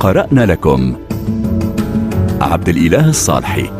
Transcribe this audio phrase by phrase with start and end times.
[0.00, 0.96] قرأنا لكم.
[2.40, 3.70] عبد الإله الصالحي.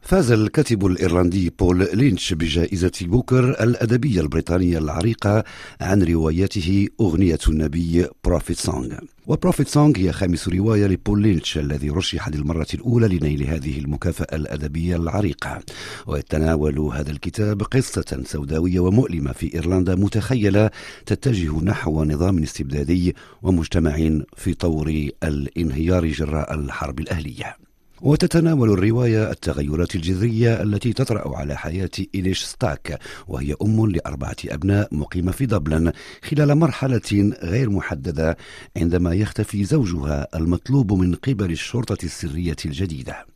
[0.00, 5.44] فاز الكاتب الإيرلندي بول لينش بجائزة بوكر الأدبية البريطانية العريقة
[5.80, 8.98] عن روايته أغنية النبي Prophet Song
[9.28, 14.36] و Prophet Song هي خامس رواية لبول لينش الذي رشح للمرة الأولى لنيل هذه المكافأة
[14.36, 15.60] الأدبية العريقة.
[16.06, 20.70] ويتناول هذا الكتاب قصة سوداوية ومؤلمة في إيرلندا متخيلة
[21.06, 27.67] تتجه نحو نظام استبدادي ومجتمع في طور الانهيار جراء الحرب الأهلية.
[28.00, 32.98] وتتناول الرواية التغيرات الجذرية التي تطرأ على حياة إليش ستاك
[33.28, 38.36] وهي أم لأربعة أبناء مقيمة في دبلن خلال مرحلة غير محددة
[38.76, 43.26] عندما يختفي زوجها المطلوب من قبل الشرطة السرية الجديدة.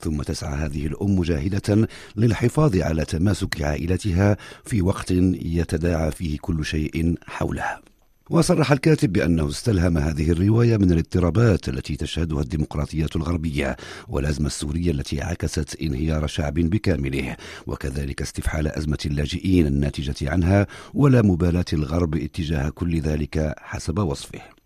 [0.00, 7.14] ثم تسعى هذه الأم جاهدة للحفاظ على تماسك عائلتها في وقت يتداعى فيه كل شيء
[7.26, 7.91] حولها
[8.32, 13.76] وصرح الكاتب بأنه استلهم هذه الرواية من الاضطرابات التي تشهدها الديمقراطية الغربية
[14.08, 21.64] والأزمة السورية التي عكست انهيار شعب بكامله وكذلك استفحال أزمة اللاجئين الناتجة عنها ولا مبالاة
[21.72, 24.61] الغرب اتجاه كل ذلك حسب وصفه.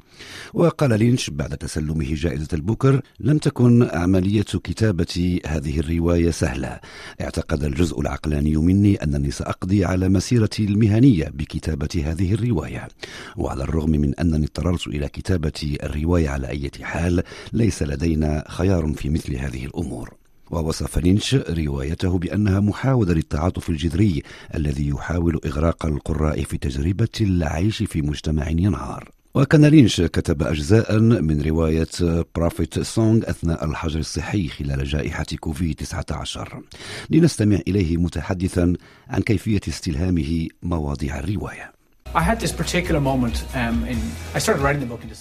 [0.54, 6.80] وقال لينش بعد تسلمه جائزة البوكر لم تكن عملية كتابة هذه الرواية سهلة.
[7.20, 12.88] اعتقد الجزء العقلاني مني أنني سأقضي على مسيرتي المهنية بكتابة هذه الرواية.
[13.36, 17.22] وعلى الرغم من أنني اضطررت إلى كتابة الرواية على أي حال
[17.52, 20.14] ليس لدينا خيار في مثل هذه الأمور.
[20.50, 24.22] ووصف لينش روايته بأنها محاولة للتعاطف الجذري
[24.54, 29.15] الذي يحاول إغراق القراء في تجربة العيش في مجتمع ينهار.
[29.36, 31.88] وكان لينش كتب أجزاء من رواية
[32.34, 36.62] Prophet Song أثناء الحجر الصحي خلال جائحة كوفيد 19
[37.10, 38.72] لنستمع إليه متحدثا
[39.08, 41.75] عن كيفية استلهامه مواضيع الرواية.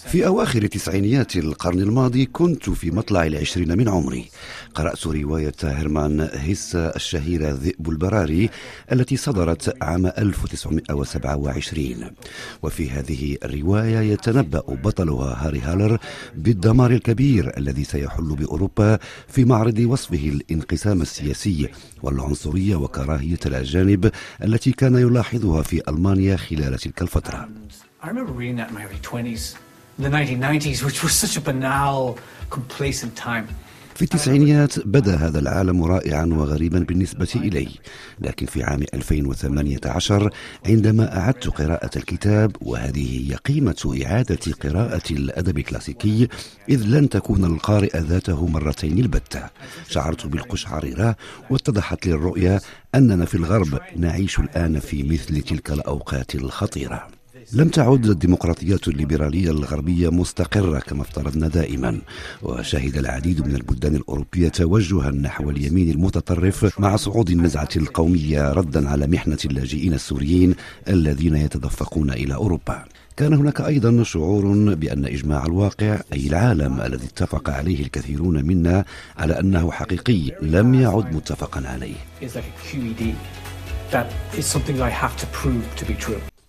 [0.07, 4.25] في أواخر تسعينيات القرن الماضي كنت في مطلع العشرين من عمري.
[4.75, 8.49] قرأت رواية هيرمان هيسا الشهيرة ذئب البراري
[8.91, 12.11] التي صدرت عام 1927
[12.63, 15.97] وفي هذه الرواية يتنبأ بطلها هاري هالر
[16.35, 21.69] بالدمار الكبير الذي سيحل بأوروبا في معرض وصفه الانقسام السياسي
[22.03, 24.11] والعنصرية وكراهية الأجانب
[24.43, 27.49] التي كان يلاحظها في ألمانيا خلال تلك الفترة.
[33.97, 34.75] I remember reading that in my early 20s, the 1990s, which was such a banal,
[34.75, 34.75] complacent time.
[34.75, 37.69] في التسعينيات بدأ هذا العالم رائعا وغريبا بالنسبة إلي
[38.19, 40.29] لكن في عام 2018
[40.65, 46.27] عندما أعدت قراءة الكتاب وهذه هي قيمة إعادة قراءة الأدب الكلاسيكي
[46.69, 49.49] إذ لن تكون القارئ ذاته مرتين البتة
[49.89, 51.15] شعرت بالقشعريرة
[51.49, 52.61] واتضحت لي الرؤية
[52.95, 57.14] أننا في الغرب نعيش الآن في مثل تلك الأوقات الخطيرة
[57.53, 61.99] لم تعد الديمقراطيات الليبرالية الغربية مستقرة كما افترضنا دائما.
[62.43, 69.07] وشهد العديد من البلدان الأوروبية توجها نحو اليمين المتطرف مع صعود النزعة القومية ردا على
[69.07, 70.55] محنة اللاجئين السوريين
[70.87, 72.83] الذين يتدفقون إلى أوروبا.
[73.17, 78.85] كان هناك أيضا شعور بأن إجماع الواقع أي العالم الذي اتفق عليه الكثيرون منا
[79.17, 81.95] على أنه حقيقي لم يعد متفقا عليه.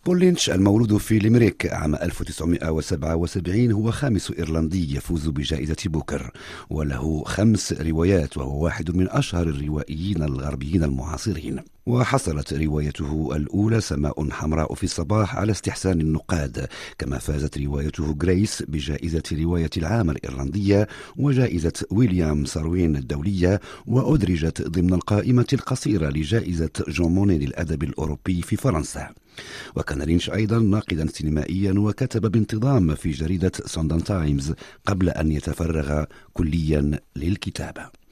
[0.06, 6.30] بول لينش المولود في ليمريك عام 1977 هو خامس إيرلندي يفوز بجائزة بوكر.
[6.70, 11.75] وله خمس روايات وهو واحد من أشهر الروائيين الغربيين المعاصرين.
[11.86, 19.22] وحصلت روايته الأولى سماء حمراء في الصباح على استحسان النقاد كما فازت روايته جريس بجائزة
[19.32, 27.82] رواية العام الإيرلندية وجائزة ويليام ساروين الدولية وأدرجت ضمن القائمة القصيرة لجائزة جون موني للأدب
[27.82, 29.08] الأوروبي في فرنسا.
[29.76, 34.53] وكان لينش أيضا ناقدا سينمائيا وكتب بانتظام في جريدة سونداي تايمز
[34.86, 38.05] قبل أن يتفرغ كليا للكتابة.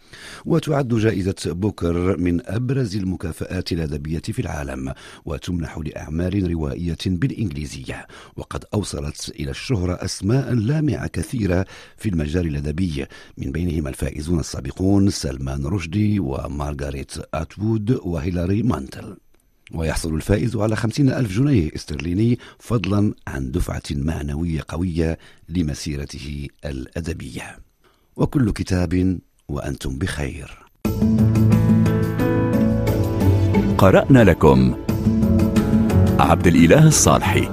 [0.45, 4.95] وتعد جائزة بوكر من أبرز المكافآت الأدبية في العالم
[5.25, 8.07] وتمنح لأعمال روائية بالإنجليزية.
[8.37, 11.67] وقد أوصلت إلى الشهرة أسماء لامعة كثيرة
[11.97, 13.06] في المجال الأدبي
[13.39, 19.17] من بينهم الفائزون السابقون سلمان رشدي ومارغاريت أتوود وهيلاري مانتل.
[19.73, 25.19] ويحصل الفائز على خمسين ألف جنيه استرليني فضلا عن دفعة معنوية قوية
[25.49, 27.59] لمسيرته الأدبية.
[28.17, 29.19] وكل كتاب
[29.49, 30.58] وأنتم بخير.
[33.79, 34.75] قرأنا لكم
[36.19, 37.49] عبد الإله الصالحي.